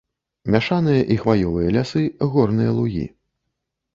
[0.53, 2.03] Мяшаныя і хваёвыя лясы,
[2.37, 3.05] горныя лугі.